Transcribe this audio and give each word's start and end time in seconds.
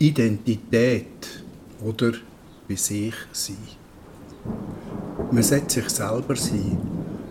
Identität 0.00 1.42
oder 1.84 2.12
bei 2.68 2.76
sich 2.76 3.14
sein. 3.32 3.56
Man 5.32 5.42
sollte 5.42 5.70
sich 5.80 5.90
selber 5.90 6.36
sein. 6.36 6.78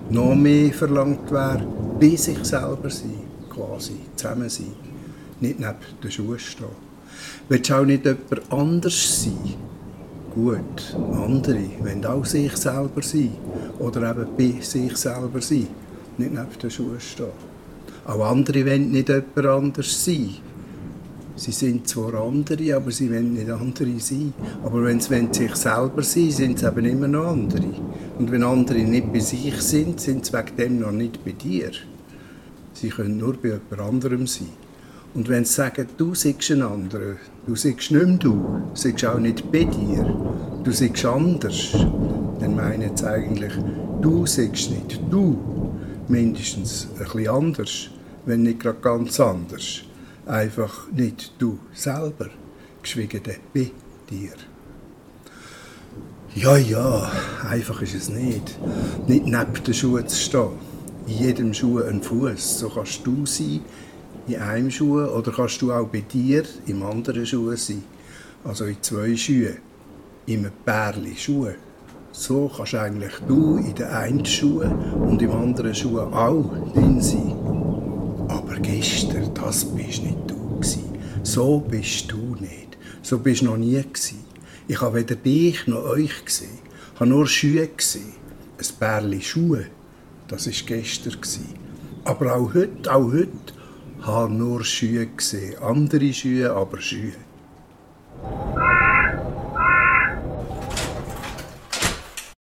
Noch 0.09 0.35
mehr 0.35 0.73
verlangt 0.73 1.31
wäre, 1.31 1.65
bei 1.99 2.15
sich 2.17 2.43
selber 2.43 2.89
sein, 2.89 3.21
quasi, 3.49 3.93
zusammen 4.17 4.49
sein. 4.49 4.73
Nicht 5.39 5.59
neben 5.59 5.75
den 6.03 6.11
Schuhen 6.11 6.39
stehen. 6.39 6.67
Willst 7.47 7.69
du 7.69 7.73
auch 7.73 7.85
nicht 7.85 8.05
jemand 8.05 8.51
anders 8.51 9.23
sein? 9.23 9.55
Gut, 10.35 10.95
andere 11.13 11.69
wollen 11.79 12.05
auch 12.05 12.25
sich 12.25 12.55
selber 12.57 13.01
sein. 13.01 13.31
Oder 13.79 14.11
eben 14.11 14.27
bei 14.37 14.61
sich 14.61 14.95
selber 14.97 15.39
sein. 15.41 15.67
Nicht 16.17 16.33
neben 16.33 16.59
den 16.61 16.69
Schuhen 16.69 16.99
stehen. 16.99 17.27
Auch 18.05 18.29
andere 18.29 18.65
wollen 18.65 18.91
nicht 18.91 19.07
jemand 19.07 19.45
anders 19.45 20.05
sein. 20.05 20.35
Sie 21.37 21.51
sind 21.51 21.87
zwar 21.87 22.15
andere, 22.15 22.75
aber 22.75 22.89
sie 22.89 23.11
wollen 23.11 23.35
nicht 23.35 23.51
andere 23.51 23.99
sein. 23.99 24.33
Aber 24.63 24.83
wenn 24.83 24.99
sie 24.99 25.27
sich 25.31 25.55
selber 25.55 26.01
sein 26.01 26.31
sind 26.31 26.57
sie 26.57 26.65
eben 26.65 26.85
immer 26.85 27.07
noch 27.07 27.27
andere. 27.27 27.69
Und 28.17 28.31
wenn 28.31 28.41
andere 28.41 28.79
nicht 28.79 29.13
bei 29.13 29.19
sich 29.19 29.53
sind, 29.61 30.01
sind 30.01 30.25
sie 30.25 30.33
wegen 30.33 30.57
dem 30.57 30.79
noch 30.79 30.91
nicht 30.91 31.23
bei 31.23 31.33
dir. 31.33 31.69
Sie 32.73 32.89
können 32.89 33.19
nur 33.19 33.33
bei 33.33 33.49
jemand 33.49 33.79
anderem 33.79 34.25
sein. 34.25 34.49
Und 35.13 35.29
wenn 35.29 35.45
sie 35.45 35.53
sagen, 35.53 35.87
du 35.95 36.15
seist 36.15 36.49
ein 36.49 36.63
anderer, 36.63 37.17
du 37.45 37.55
seist 37.55 37.91
nicht 37.91 37.91
mehr 37.91 38.17
du, 38.17 38.63
seist 38.73 39.05
auch 39.05 39.19
nicht 39.19 39.51
bei 39.51 39.65
dir, 39.65 40.05
du 40.63 40.71
seist 40.71 41.05
anders, 41.05 41.71
dann 42.39 42.55
meinen 42.55 42.97
sie 42.97 43.07
eigentlich, 43.07 43.53
du 44.01 44.25
seist 44.25 44.71
nicht 44.71 44.99
du, 45.11 45.37
mindestens 46.07 46.87
ein 46.97 47.05
bisschen 47.05 47.27
anders, 47.27 47.89
wenn 48.25 48.41
nicht 48.41 48.59
gerade 48.59 48.79
ganz 48.79 49.19
anders 49.19 49.83
einfach 50.27 50.91
nicht 50.91 51.33
du 51.39 51.59
selber, 51.73 52.29
geschwiegen 52.81 53.21
bei 53.53 53.71
dir. 54.09 54.33
Ja, 56.35 56.55
ja, 56.55 57.11
einfach 57.49 57.81
ist 57.81 57.95
es 57.95 58.09
nicht. 58.09 58.59
Nicht 59.07 59.25
neben 59.25 59.63
den 59.65 59.73
Schuhen 59.73 60.07
zu 60.07 60.15
stehen. 60.15 60.49
In 61.07 61.17
jedem 61.17 61.53
Schuh 61.53 61.81
ein 61.81 62.03
Fuß. 62.03 62.59
So 62.59 62.69
kannst 62.69 63.05
du 63.07 63.25
sein 63.25 63.61
in 64.27 64.35
einem 64.35 64.69
Schuh 64.69 64.99
oder 64.99 65.31
kannst 65.31 65.61
du 65.61 65.71
auch 65.71 65.87
bei 65.87 66.01
dir 66.01 66.43
im 66.67 66.83
anderen 66.83 67.25
Schuh 67.25 67.55
sein. 67.55 67.83
Also 68.43 68.65
in 68.65 68.77
zwei 68.81 69.15
Schuhen. 69.15 69.57
In 70.27 70.39
einem 70.41 70.51
Pärchen 70.63 71.17
Schuhe. 71.17 71.55
So 72.11 72.51
kannst 72.55 72.75
eigentlich 72.75 73.13
du 73.27 73.57
in 73.57 73.73
den 73.73 73.87
einen 73.87 74.25
Schuh 74.25 74.61
und 74.61 75.19
im 75.21 75.31
anderen 75.31 75.73
Schuh 75.73 75.99
auch 75.99 76.51
drin 76.73 77.01
sein. 77.01 77.33
Aber 78.27 78.55
gestern, 78.61 79.16
das 79.47 79.63
bist 79.63 80.03
nicht 80.03 80.17
du 80.29 80.59
gewesen. 80.59 80.83
So 81.23 81.59
bist 81.59 82.11
du 82.11 82.35
nicht. 82.39 82.77
So 83.01 83.17
bist 83.17 83.41
du 83.41 83.45
noch 83.45 83.55
nie 83.55 83.81
gewesen. 83.81 84.25
Ich 84.67 84.81
habe 84.81 84.97
weder 84.97 85.15
dich 85.15 85.65
noch 85.67 85.85
euch 85.85 86.25
gesehen. 86.25 86.59
Ich 86.93 86.99
habe 86.99 87.09
nur 87.09 87.27
Schuhe 87.27 87.65
gesehen. 87.67 88.13
Ein 88.57 88.67
Pärchen 88.77 89.21
Schuhe. 89.21 89.67
Das 90.27 90.47
war 90.47 90.53
gestern. 90.65 91.15
Aber 92.03 92.35
auch 92.35 92.53
heute, 92.53 92.93
auch 92.93 93.09
heute, 93.13 93.53
habe 94.01 94.33
nur 94.33 94.65
Schuhe 94.65 95.07
gesehen. 95.07 95.57
Andere 95.59 96.11
Schuhe, 96.13 96.51
aber 96.51 96.81
Schuhe. 96.81 97.13